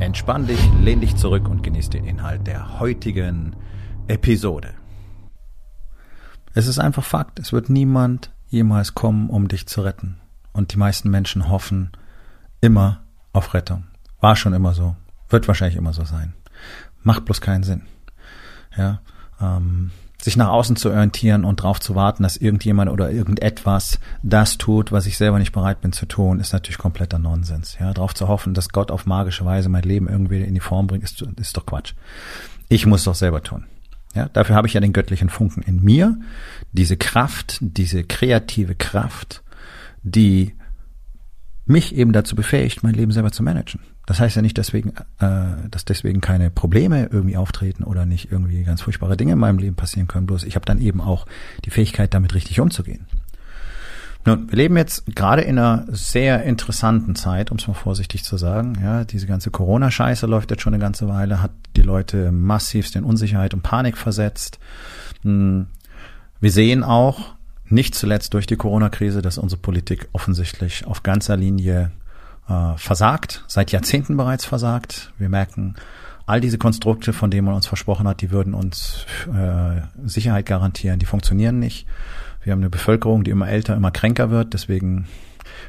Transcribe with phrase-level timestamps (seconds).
[0.00, 3.56] Entspann dich, lehn dich zurück und genieß den Inhalt der heutigen
[4.06, 4.74] Episode.
[6.54, 10.20] Es ist einfach Fakt, es wird niemand jemals kommen, um dich zu retten.
[10.52, 11.90] Und die meisten Menschen hoffen
[12.60, 13.02] immer
[13.32, 13.88] auf Rettung.
[14.20, 14.94] War schon immer so,
[15.28, 16.32] wird wahrscheinlich immer so sein.
[17.02, 17.82] Macht bloß keinen Sinn.
[18.76, 19.00] Ja,
[19.40, 19.90] ähm,
[20.20, 24.90] sich nach außen zu orientieren und darauf zu warten, dass irgendjemand oder irgendetwas das tut,
[24.90, 27.76] was ich selber nicht bereit bin zu tun, ist natürlich kompletter Nonsens.
[27.78, 30.88] Ja, darauf zu hoffen, dass Gott auf magische Weise mein Leben irgendwie in die Form
[30.88, 31.94] bringt, ist, ist doch Quatsch.
[32.68, 33.66] Ich muss doch selber tun.
[34.14, 36.18] Ja, dafür habe ich ja den göttlichen Funken in mir,
[36.72, 39.44] diese Kraft, diese kreative Kraft,
[40.02, 40.54] die
[41.66, 43.80] mich eben dazu befähigt, mein Leben selber zu managen.
[44.08, 48.64] Das heißt ja nicht deswegen, äh, dass deswegen keine Probleme irgendwie auftreten oder nicht irgendwie
[48.64, 50.26] ganz furchtbare Dinge in meinem Leben passieren können.
[50.26, 51.26] Bloß ich habe dann eben auch
[51.66, 53.04] die Fähigkeit, damit richtig umzugehen.
[54.24, 58.38] Nun, wir leben jetzt gerade in einer sehr interessanten Zeit, um es mal vorsichtig zu
[58.38, 58.78] sagen.
[58.82, 63.04] Ja, diese ganze Corona-Scheiße läuft jetzt schon eine ganze Weile, hat die Leute massivst in
[63.04, 64.58] Unsicherheit und Panik versetzt.
[65.20, 65.66] Hm,
[66.40, 67.34] wir sehen auch,
[67.66, 71.90] nicht zuletzt durch die Corona-Krise, dass unsere Politik offensichtlich auf ganzer Linie
[72.48, 75.12] äh, versagt, seit Jahrzehnten bereits versagt.
[75.18, 75.74] Wir merken,
[76.26, 80.98] all diese Konstrukte, von denen man uns versprochen hat, die würden uns äh, Sicherheit garantieren,
[80.98, 81.86] die funktionieren nicht.
[82.42, 84.54] Wir haben eine Bevölkerung, die immer älter, immer kränker wird.
[84.54, 85.06] Deswegen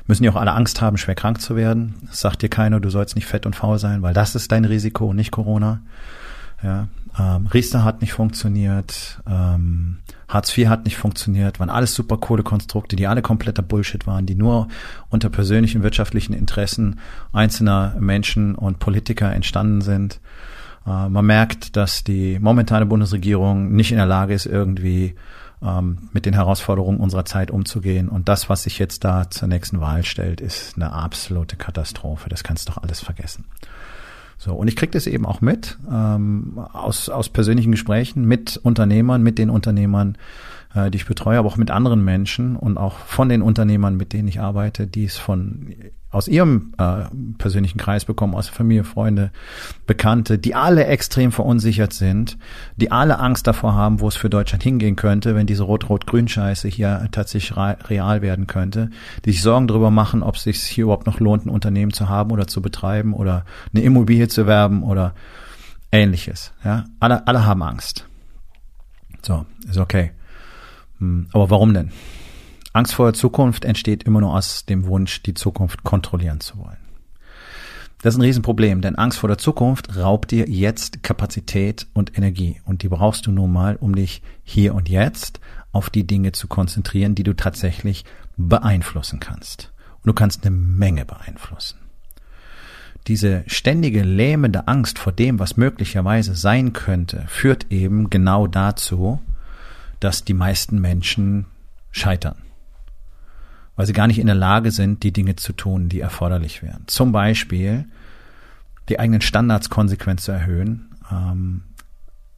[0.07, 1.95] müssen die auch alle Angst haben, schwer krank zu werden.
[2.07, 4.65] Das sagt dir keiner, du sollst nicht fett und faul sein, weil das ist dein
[4.65, 5.81] Risiko, nicht Corona.
[6.61, 12.17] Ja, ähm, Riester hat nicht funktioniert, ähm, Hartz IV hat nicht funktioniert, waren alles super
[12.17, 14.67] coole Konstrukte, die alle kompletter Bullshit waren, die nur
[15.09, 16.99] unter persönlichen wirtschaftlichen Interessen
[17.31, 20.19] einzelner Menschen und Politiker entstanden sind.
[20.85, 25.15] Äh, man merkt, dass die momentane Bundesregierung nicht in der Lage ist, irgendwie
[25.61, 28.09] ähm, mit den Herausforderungen unserer Zeit umzugehen.
[28.09, 32.29] Und das, was sich jetzt da zur nächsten Wahl stellt, ist eine absolute Katastrophe.
[32.29, 33.45] Das kannst du doch alles vergessen.
[34.41, 39.21] So, und ich kriege das eben auch mit ähm, aus, aus persönlichen Gesprächen mit Unternehmern,
[39.21, 40.17] mit den Unternehmern,
[40.73, 44.13] äh, die ich betreue, aber auch mit anderen Menschen und auch von den Unternehmern, mit
[44.13, 45.75] denen ich arbeite, die es von
[46.11, 47.03] aus ihrem äh,
[47.37, 49.31] persönlichen Kreis bekommen, aus Familie, Freunde,
[49.85, 52.37] Bekannte, die alle extrem verunsichert sind,
[52.77, 57.07] die alle Angst davor haben, wo es für Deutschland hingehen könnte, wenn diese Rot-Rot-Grün-Scheiße hier
[57.11, 58.89] tatsächlich real werden könnte,
[59.25, 62.09] die sich Sorgen darüber machen, ob es sich hier überhaupt noch lohnt, ein Unternehmen zu
[62.09, 65.13] haben oder zu betreiben oder eine Immobilie zu werben oder
[65.91, 66.53] ähnliches.
[66.63, 68.07] Ja, alle, alle haben Angst.
[69.21, 70.11] So, ist okay.
[70.97, 71.91] Hm, aber warum denn?
[72.79, 76.77] Angst vor der Zukunft entsteht immer nur aus dem Wunsch, die Zukunft kontrollieren zu wollen.
[78.01, 82.61] Das ist ein Riesenproblem, denn Angst vor der Zukunft raubt dir jetzt Kapazität und Energie.
[82.63, 85.41] Und die brauchst du nun mal, um dich hier und jetzt
[85.73, 88.05] auf die Dinge zu konzentrieren, die du tatsächlich
[88.37, 89.73] beeinflussen kannst.
[89.97, 91.79] Und du kannst eine Menge beeinflussen.
[93.07, 99.19] Diese ständige lähmende Angst vor dem, was möglicherweise sein könnte, führt eben genau dazu,
[99.99, 101.45] dass die meisten Menschen
[101.91, 102.37] scheitern
[103.79, 106.83] weil sie gar nicht in der Lage sind, die Dinge zu tun, die erforderlich wären.
[106.87, 107.85] Zum Beispiel
[108.89, 111.61] die eigenen Standards konsequent zu erhöhen, ähm,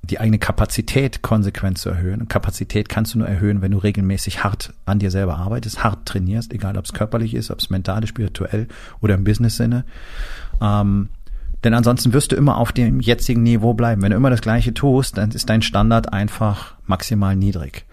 [0.03, 2.27] die eigene Kapazität konsequent zu erhöhen.
[2.27, 6.53] Kapazität kannst du nur erhöhen, wenn du regelmäßig hart an dir selber arbeitest, hart trainierst,
[6.53, 8.67] egal ob es körperlich ist, ob es mental, spirituell
[8.99, 9.83] oder im Business-Sinne.
[10.61, 11.09] Ähm,
[11.63, 14.03] denn ansonsten wirst du immer auf dem jetzigen Niveau bleiben.
[14.03, 17.87] Wenn du immer das Gleiche tust, dann ist dein Standard einfach maximal niedrig.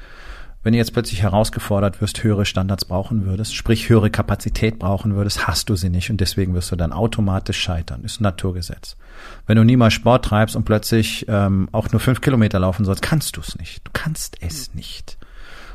[0.69, 5.47] Wenn du jetzt plötzlich herausgefordert wirst, höhere Standards brauchen würdest, sprich höhere Kapazität brauchen würdest,
[5.47, 8.05] hast du sie nicht und deswegen wirst du dann automatisch scheitern.
[8.05, 8.99] Ist ein Naturgesetz.
[9.47, 13.39] Wenn du niemals Sport treibst und plötzlich ähm, auch nur fünf Kilometer laufen sollst, kannst
[13.39, 13.81] du es nicht.
[13.87, 15.17] Du kannst es nicht.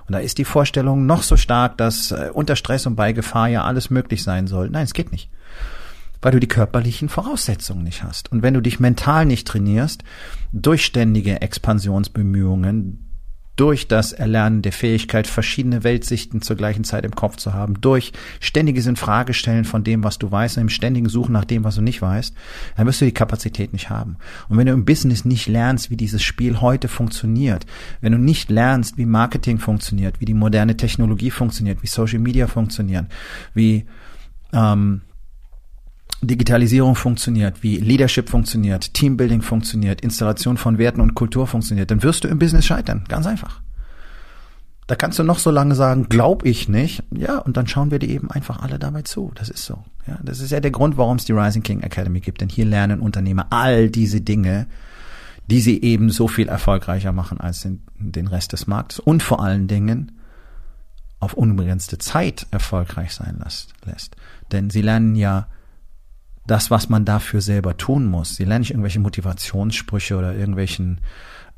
[0.05, 3.47] Und da ist die Vorstellung noch so stark, dass äh, unter Stress und bei Gefahr
[3.47, 4.69] ja alles möglich sein soll.
[4.69, 5.31] Nein, es geht nicht
[6.21, 8.31] weil du die körperlichen Voraussetzungen nicht hast.
[8.31, 10.05] Und wenn du dich mental nicht trainierst,
[10.53, 13.12] durch ständige Expansionsbemühungen,
[13.55, 18.11] durch das Erlernen der Fähigkeit, verschiedene Weltsichten zur gleichen Zeit im Kopf zu haben, durch
[18.39, 21.81] ständiges Infragestellen von dem, was du weißt, und im ständigen Suchen nach dem, was du
[21.81, 22.33] nicht weißt,
[22.75, 24.17] dann wirst du die Kapazität nicht haben.
[24.49, 27.65] Und wenn du im Business nicht lernst, wie dieses Spiel heute funktioniert,
[28.01, 32.47] wenn du nicht lernst, wie Marketing funktioniert, wie die moderne Technologie funktioniert, wie Social Media
[32.47, 33.07] funktionieren,
[33.53, 33.85] wie
[34.51, 35.01] ähm,
[36.25, 42.23] Digitalisierung funktioniert, wie Leadership funktioniert, Teambuilding funktioniert, Installation von Werten und Kultur funktioniert, dann wirst
[42.23, 43.03] du im Business scheitern.
[43.07, 43.61] Ganz einfach.
[44.87, 47.03] Da kannst du noch so lange sagen, glaub ich nicht.
[47.11, 49.31] Ja, und dann schauen wir dir eben einfach alle dabei zu.
[49.35, 49.83] Das ist so.
[50.07, 52.41] Ja, das ist ja der Grund, warum es die Rising King Academy gibt.
[52.41, 54.67] Denn hier lernen Unternehmer all diese Dinge,
[55.47, 59.41] die sie eben so viel erfolgreicher machen als den, den Rest des Marktes und vor
[59.41, 60.19] allen Dingen
[61.19, 63.73] auf unbegrenzte Zeit erfolgreich sein lässt.
[63.85, 64.17] lässt.
[64.51, 65.47] Denn sie lernen ja
[66.45, 68.35] das, was man dafür selber tun muss.
[68.35, 70.99] Sie lernen nicht irgendwelche Motivationssprüche oder irgendwelchen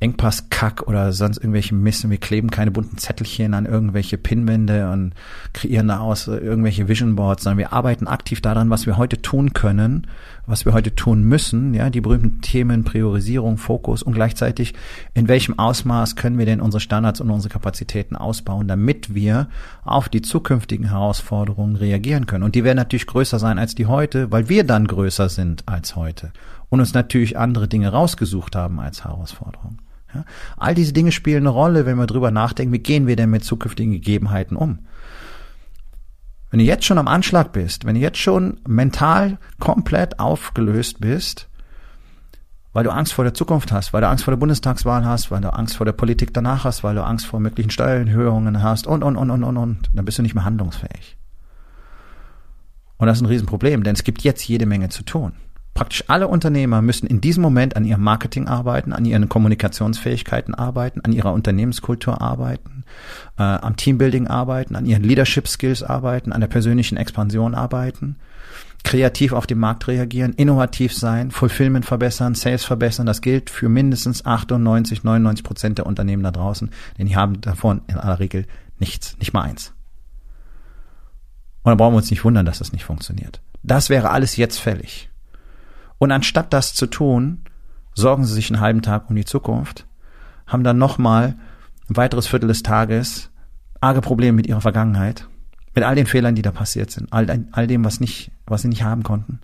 [0.02, 2.10] Engpass-Kack oder sonst irgendwelche Mist.
[2.10, 5.14] Wir kleben keine bunten Zettelchen an irgendwelche Pinwände und
[5.54, 10.08] kreieren daraus irgendwelche Vision Boards, sondern wir arbeiten aktiv daran, was wir heute tun können,
[10.48, 14.74] was wir heute tun müssen, ja, die berühmten Themen Priorisierung, Fokus und gleichzeitig
[15.14, 19.48] in welchem Ausmaß können wir denn unsere Standards und unsere Kapazitäten ausbauen, damit wir
[19.86, 22.44] auf die zukünftigen Herausforderungen reagieren können.
[22.44, 25.96] Und die werden natürlich größer sein als die heute, weil wir dann größer sind als
[25.96, 26.34] heute
[26.70, 29.80] und uns natürlich andere Dinge rausgesucht haben als Herausforderung.
[30.16, 30.26] Ja?
[30.58, 33.44] All diese Dinge spielen eine Rolle, wenn wir drüber nachdenken, wie gehen wir denn mit
[33.44, 34.80] zukünftigen Gegebenheiten um.
[36.50, 41.50] Wenn du jetzt schon am Anschlag bist, wenn du jetzt schon mental komplett aufgelöst bist,
[42.72, 45.42] weil du Angst vor der Zukunft hast, weil du Angst vor der Bundestagswahl hast, weil
[45.42, 49.04] du Angst vor der Politik danach hast, weil du Angst vor möglichen Steuererhöhungen hast und,
[49.04, 51.18] und, und, und, und, und, dann bist du nicht mehr handlungsfähig.
[52.98, 55.34] Und das ist ein Riesenproblem, denn es gibt jetzt jede Menge zu tun.
[55.76, 61.02] Praktisch alle Unternehmer müssen in diesem Moment an ihrem Marketing arbeiten, an ihren Kommunikationsfähigkeiten arbeiten,
[61.02, 62.86] an ihrer Unternehmenskultur arbeiten,
[63.38, 68.16] äh, am Teambuilding arbeiten, an ihren Leadership Skills arbeiten, an der persönlichen Expansion arbeiten,
[68.86, 73.06] kreativ auf den Markt reagieren, innovativ sein, Fulfillment verbessern, Sales verbessern.
[73.06, 77.82] Das gilt für mindestens 98, 99 Prozent der Unternehmen da draußen, denn die haben davon
[77.88, 78.46] in aller Regel
[78.80, 79.74] nichts, nicht mal eins.
[81.64, 83.42] Und dann brauchen wir uns nicht wundern, dass das nicht funktioniert.
[83.62, 85.10] Das wäre alles jetzt fällig.
[85.98, 87.42] Und anstatt das zu tun,
[87.94, 89.86] sorgen sie sich einen halben Tag um die Zukunft,
[90.46, 91.36] haben dann nochmal
[91.90, 93.30] ein weiteres Viertel des Tages
[93.82, 95.28] arge Probleme mit ihrer Vergangenheit,
[95.74, 98.68] mit all den Fehlern, die da passiert sind, all, all dem, was nicht, was sie
[98.68, 99.40] nicht haben konnten,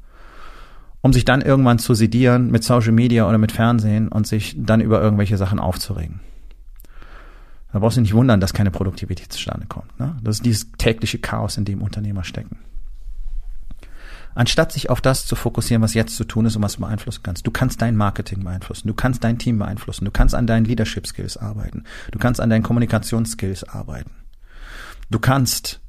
[1.01, 4.81] um sich dann irgendwann zu sedieren mit Social Media oder mit Fernsehen und sich dann
[4.81, 6.21] über irgendwelche Sachen aufzuregen.
[7.71, 9.97] Da brauchst du nicht wundern, dass keine Produktivität zustande kommt.
[9.99, 10.17] Ne?
[10.23, 12.57] Das ist dieses tägliche Chaos, in dem Unternehmer stecken
[14.35, 17.21] anstatt sich auf das zu fokussieren, was jetzt zu tun ist und was du beeinflussen
[17.23, 17.45] kannst.
[17.45, 21.07] Du kannst dein Marketing beeinflussen, du kannst dein Team beeinflussen, du kannst an deinen Leadership
[21.07, 24.11] Skills arbeiten, du kannst an deinen Kommunikationsskills arbeiten.
[25.09, 25.81] Du kannst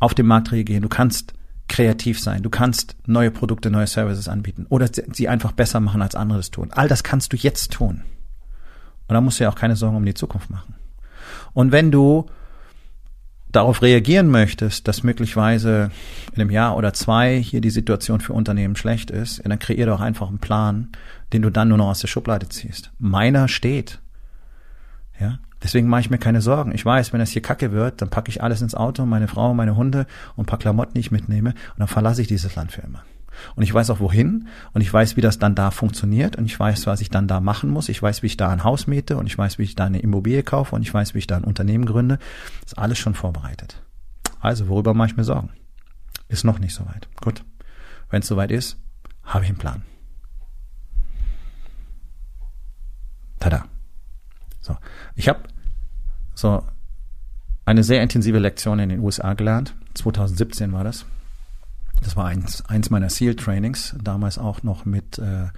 [0.00, 1.34] auf dem Markt reagieren, du kannst
[1.68, 6.16] kreativ sein, du kannst neue Produkte, neue Services anbieten oder sie einfach besser machen, als
[6.16, 6.72] andere es tun.
[6.72, 8.02] All das kannst du jetzt tun.
[9.06, 10.74] Und da musst du ja auch keine Sorgen um die Zukunft machen.
[11.52, 12.26] Und wenn du
[13.52, 15.90] darauf reagieren möchtest, dass möglicherweise
[16.32, 20.00] in einem Jahr oder zwei hier die Situation für Unternehmen schlecht ist, dann kreier doch
[20.00, 20.88] einfach einen Plan,
[21.32, 22.90] den du dann nur noch aus der Schublade ziehst.
[22.98, 24.00] Meiner steht.
[25.18, 26.72] Ja, deswegen mache ich mir keine Sorgen.
[26.74, 29.52] Ich weiß, wenn das hier kacke wird, dann packe ich alles ins Auto, meine Frau,
[29.52, 30.06] meine Hunde
[30.36, 33.02] und ein paar Klamotten, die ich mitnehme, und dann verlasse ich dieses Land für immer.
[33.56, 36.58] Und ich weiß auch wohin und ich weiß, wie das dann da funktioniert und ich
[36.58, 37.88] weiß, was ich dann da machen muss.
[37.88, 40.00] Ich weiß, wie ich da ein Haus miete und ich weiß, wie ich da eine
[40.00, 42.18] Immobilie kaufe und ich weiß, wie ich da ein Unternehmen gründe.
[42.62, 43.82] Das ist alles schon vorbereitet.
[44.40, 45.50] Also, worüber mache ich mir Sorgen?
[46.28, 47.08] Ist noch nicht soweit.
[47.22, 47.44] Gut.
[48.08, 48.78] Wenn es soweit ist,
[49.22, 49.82] habe ich einen Plan.
[53.38, 53.66] Tada.
[54.60, 54.76] So.
[55.14, 55.40] Ich habe
[56.34, 56.64] so
[57.64, 59.74] eine sehr intensive Lektion in den USA gelernt.
[59.94, 61.06] 2017 war das.
[62.02, 65.48] Das war eins, eins meiner SEAL-Trainings, damals auch noch mit äh,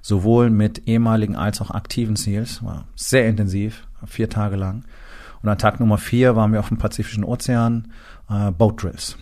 [0.00, 2.64] sowohl mit ehemaligen als auch aktiven SEALs.
[2.64, 4.84] War sehr intensiv, vier Tage lang.
[5.42, 7.92] Und an Tag Nummer vier waren wir auf dem Pazifischen Ozean,
[8.28, 9.16] äh, Boat Drills.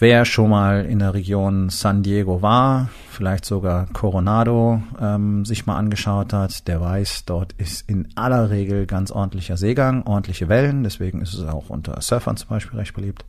[0.00, 5.76] Wer schon mal in der Region San Diego war, vielleicht sogar Coronado ähm, sich mal
[5.76, 11.20] angeschaut hat, der weiß, dort ist in aller Regel ganz ordentlicher Seegang, ordentliche Wellen, deswegen
[11.20, 13.24] ist es auch unter Surfern zum Beispiel recht beliebt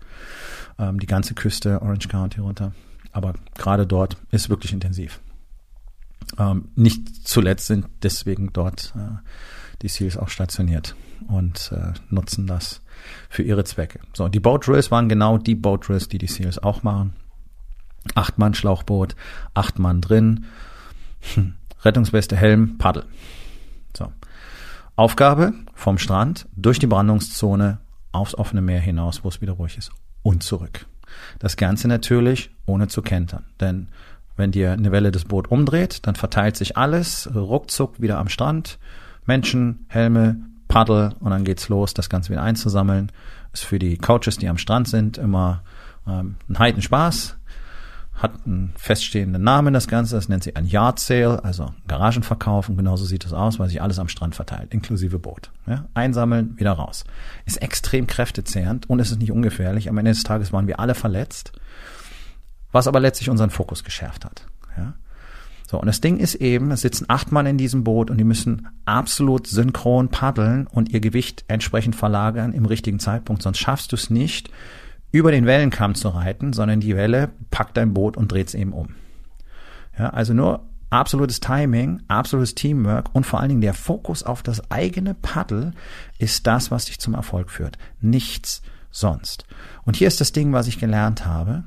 [0.79, 2.73] ähm, die ganze Küste Orange County runter.
[3.11, 5.19] Aber gerade dort ist wirklich intensiv.
[6.37, 9.17] Ähm, nicht zuletzt sind deswegen dort äh,
[9.81, 10.95] die Seals auch stationiert
[11.27, 12.81] und äh, nutzen das
[13.29, 13.99] für ihre Zwecke.
[14.13, 17.13] So, die Boat Drills waren genau die Boat Drills, die die Seals auch machen.
[18.15, 19.15] Acht Mann Schlauchboot,
[19.53, 20.45] acht Mann drin,
[21.33, 21.55] hm.
[21.83, 23.05] Rettungsweste, Helm, Paddel.
[23.97, 24.11] So.
[24.95, 27.79] Aufgabe vom Strand durch die Brandungszone
[28.11, 29.91] aufs offene Meer hinaus, wo es wieder ruhig ist
[30.23, 30.85] und zurück.
[31.39, 33.87] Das Ganze natürlich ohne zu kentern, denn
[34.35, 38.79] wenn dir eine Welle das Boot umdreht, dann verteilt sich alles ruckzuck wieder am Strand.
[39.25, 40.37] Menschen, Helme,
[40.69, 43.11] Paddel und dann geht's los, das Ganze wieder einzusammeln.
[43.51, 45.63] Ist für die Coaches, die am Strand sind, immer
[46.07, 47.37] ähm, ein Heidenspaß,
[48.19, 52.75] hat einen feststehenden Namen, das Ganze, das nennt sich ein Yard Sale, also Garagenverkauf und
[52.75, 55.51] genauso sieht es aus, weil sich alles am Strand verteilt, inklusive Boot.
[55.67, 57.05] Ja, einsammeln, wieder raus.
[57.45, 59.89] Ist extrem kräftezehrend und es ist nicht ungefährlich.
[59.89, 61.53] Am Ende des Tages waren wir alle verletzt,
[62.71, 64.45] was aber letztlich unseren Fokus geschärft hat.
[64.77, 64.93] Ja.
[65.69, 68.23] So, und das Ding ist eben, es sitzen acht Mann in diesem Boot und die
[68.23, 73.95] müssen absolut synchron paddeln und ihr Gewicht entsprechend verlagern im richtigen Zeitpunkt, sonst schaffst du
[73.95, 74.49] es nicht,
[75.11, 78.73] über den Wellenkamm zu reiten, sondern die Welle packt dein Boot und dreht es eben
[78.73, 78.89] um.
[79.97, 84.71] Ja, also nur absolutes Timing, absolutes Teamwork und vor allen Dingen der Fokus auf das
[84.71, 85.73] eigene Paddel
[86.17, 87.77] ist das, was dich zum Erfolg führt.
[88.01, 88.61] Nichts
[88.91, 89.45] sonst.
[89.83, 91.63] Und hier ist das Ding, was ich gelernt habe.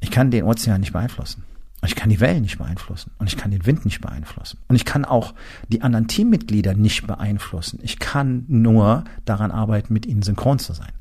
[0.00, 1.44] Ich kann den Ozean nicht beeinflussen.
[1.80, 3.12] Und ich kann die Wellen nicht beeinflussen.
[3.18, 4.58] Und ich kann den Wind nicht beeinflussen.
[4.68, 5.34] Und ich kann auch
[5.68, 7.78] die anderen Teammitglieder nicht beeinflussen.
[7.82, 10.92] Ich kann nur daran arbeiten, mit ihnen synchron zu sein.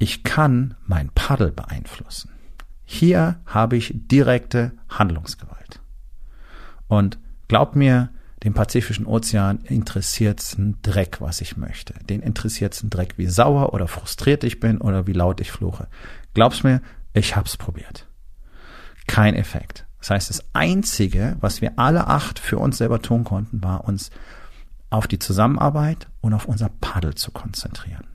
[0.00, 2.30] Ich kann mein Paddel beeinflussen.
[2.86, 5.80] Hier habe ich direkte Handlungsgewalt.
[6.88, 8.08] Und glaubt mir,
[8.42, 11.92] den Pazifischen Ozean interessiert's ein Dreck, was ich möchte.
[12.08, 15.86] Den interessiert's ein Dreck, wie sauer oder frustriert ich bin oder wie laut ich fluche.
[16.32, 16.80] Glaub's mir,
[17.12, 18.06] ich hab's probiert.
[19.06, 19.84] Kein Effekt.
[19.98, 24.10] Das heißt, das Einzige, was wir alle acht für uns selber tun konnten, war uns
[24.88, 28.06] auf die Zusammenarbeit und auf unser Paddel zu konzentrieren.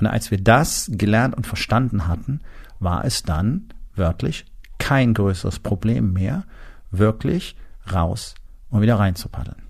[0.00, 2.40] Und als wir das gelernt und verstanden hatten,
[2.80, 4.46] war es dann wörtlich
[4.78, 6.44] kein größeres Problem mehr,
[6.90, 7.56] wirklich
[7.92, 8.34] raus
[8.70, 9.62] und wieder rein zu paddeln.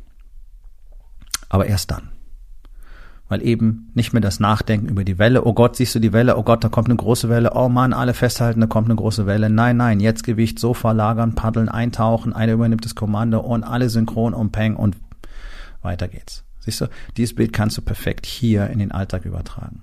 [1.49, 2.09] Aber erst dann.
[3.29, 6.37] Weil eben nicht mehr das Nachdenken über die Welle, oh Gott, siehst du die Welle,
[6.37, 9.27] oh Gott, da kommt eine große Welle, oh Mann, alle festhalten, da kommt eine große
[9.27, 9.51] Welle.
[9.51, 14.35] Nein, nein, jetzt Gewicht so verlagern, paddeln, eintauchen, einer übernimmt das Kommando und alle synchron
[14.35, 14.97] und peng und
[15.83, 16.45] weiter geht's.
[16.61, 16.87] Siehst du,
[17.17, 19.83] dieses Bild kannst du perfekt hier in den Alltag übertragen.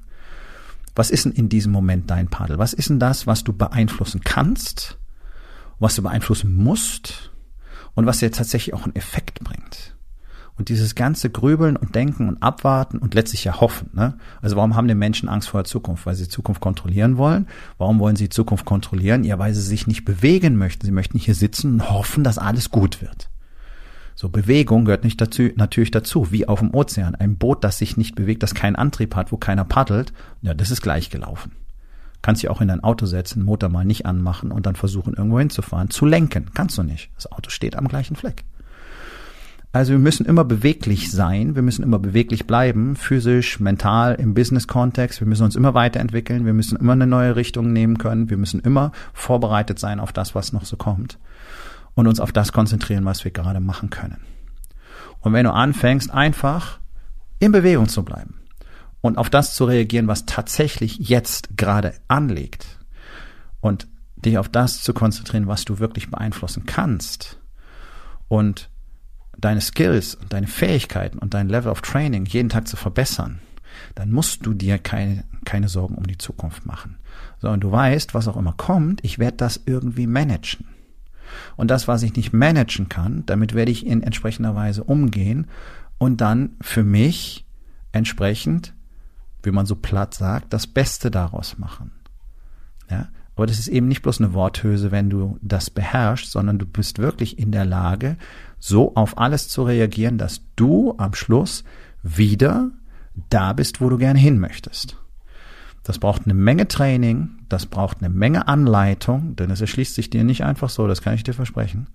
[0.95, 2.57] Was ist denn in diesem Moment dein Paddel?
[2.57, 4.97] Was ist denn das, was du beeinflussen kannst,
[5.79, 7.31] was du beeinflussen musst
[7.95, 9.95] und was dir tatsächlich auch einen Effekt bringt?
[10.55, 13.91] Und dieses ganze Grübeln und Denken und Abwarten und letztlich ja hoffen.
[13.93, 14.17] Ne?
[14.41, 16.05] Also warum haben die Menschen Angst vor der Zukunft?
[16.05, 17.47] Weil sie Zukunft kontrollieren wollen.
[17.77, 19.23] Warum wollen sie Zukunft kontrollieren?
[19.23, 20.85] Ja, weil sie sich nicht bewegen möchten.
[20.85, 23.29] Sie möchten hier sitzen und hoffen, dass alles gut wird.
[24.19, 27.15] So Bewegung gehört nicht dazu, natürlich dazu, wie auf dem Ozean.
[27.15, 30.11] Ein Boot, das sich nicht bewegt, das keinen Antrieb hat, wo keiner paddelt,
[30.41, 31.53] ja, das ist gleich gelaufen.
[32.21, 35.39] Kannst dich auch in dein Auto setzen, Motor mal nicht anmachen und dann versuchen, irgendwo
[35.39, 35.89] hinzufahren.
[35.89, 37.09] Zu lenken, kannst du nicht.
[37.15, 38.43] Das Auto steht am gleichen Fleck.
[39.71, 45.21] Also wir müssen immer beweglich sein, wir müssen immer beweglich bleiben, physisch, mental, im Business-Kontext.
[45.21, 48.59] Wir müssen uns immer weiterentwickeln, wir müssen immer eine neue Richtung nehmen können, wir müssen
[48.59, 51.17] immer vorbereitet sein auf das, was noch so kommt
[51.99, 54.21] und uns auf das konzentrieren, was wir gerade machen können.
[55.19, 56.79] Und wenn du anfängst, einfach
[57.39, 58.35] in Bewegung zu bleiben
[59.01, 62.79] und auf das zu reagieren, was tatsächlich jetzt gerade anliegt
[63.59, 67.37] und dich auf das zu konzentrieren, was du wirklich beeinflussen kannst
[68.29, 68.69] und
[69.37, 73.39] deine Skills und deine Fähigkeiten und dein Level of Training jeden Tag zu verbessern,
[73.95, 76.97] dann musst du dir keine, keine Sorgen um die Zukunft machen.
[77.39, 80.78] Sondern du weißt, was auch immer kommt, ich werde das irgendwie managen.
[81.55, 85.47] Und das, was ich nicht managen kann, damit werde ich in entsprechender Weise umgehen
[85.97, 87.45] und dann für mich
[87.91, 88.73] entsprechend,
[89.43, 91.91] wie man so platt sagt, das Beste daraus machen.
[92.89, 93.09] Ja?
[93.35, 96.99] Aber das ist eben nicht bloß eine Worthülse, wenn du das beherrschst, sondern du bist
[96.99, 98.17] wirklich in der Lage,
[98.59, 101.63] so auf alles zu reagieren, dass du am Schluss
[102.03, 102.71] wieder
[103.29, 104.97] da bist, wo du gerne hin möchtest.
[105.89, 110.23] Das braucht eine Menge Training, das braucht eine Menge Anleitung, denn es erschließt sich dir
[110.23, 111.87] nicht einfach so, das kann ich dir versprechen.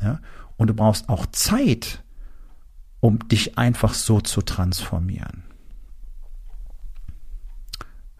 [0.00, 0.20] Ja?
[0.56, 2.04] Und du brauchst auch Zeit,
[3.00, 5.42] um dich einfach so zu transformieren.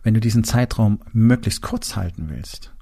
[0.03, 2.75] Wenn du diesen Zeitraum möglichst kurz halten willst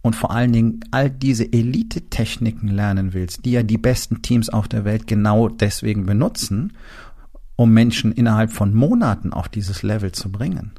[0.00, 4.68] und vor allen Dingen all diese Elite-Techniken lernen willst, die ja die besten Teams auf
[4.68, 6.74] der Welt genau deswegen benutzen,
[7.56, 10.70] um Menschen innerhalb von Monaten auf dieses Level zu bringen,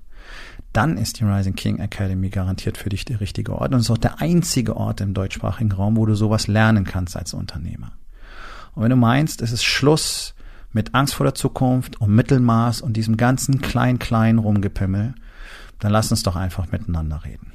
[0.76, 3.74] dann ist die Rising King Academy garantiert für dich der richtige Ort.
[3.74, 7.34] Und ist auch der einzige Ort im deutschsprachigen Raum, wo du sowas lernen kannst als
[7.34, 7.94] Unternehmer.
[8.74, 10.36] Und wenn du meinst, es ist Schluss
[10.72, 15.16] mit Angst vor der Zukunft und Mittelmaß und diesem ganzen klein-klein Rumgepimmel,
[15.80, 17.54] dann lass uns doch einfach miteinander reden.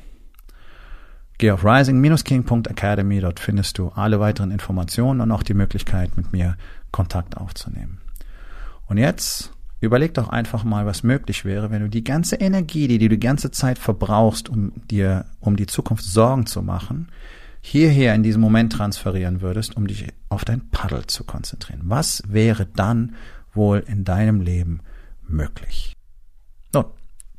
[1.37, 6.57] Geh auf rising-king.academy, dort findest du alle weiteren Informationen und auch die Möglichkeit, mit mir
[6.91, 8.01] Kontakt aufzunehmen.
[8.87, 12.99] Und jetzt Überleg doch einfach mal, was möglich wäre, wenn du die ganze Energie, die
[12.99, 17.09] du die ganze Zeit verbrauchst, um dir um die Zukunft Sorgen zu machen,
[17.63, 21.83] hierher in diesem Moment transferieren würdest, um dich auf dein Paddel zu konzentrieren.
[21.85, 23.15] Was wäre dann
[23.55, 24.81] wohl in deinem Leben
[25.27, 25.97] möglich?
[26.75, 26.85] Nun,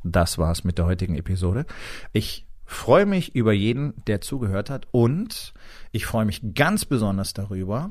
[0.02, 1.64] das war's mit der heutigen Episode.
[2.12, 5.52] Ich freue mich über jeden, der zugehört hat und
[5.92, 7.90] ich freue mich ganz besonders darüber,